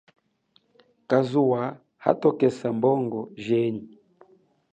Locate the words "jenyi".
3.45-3.85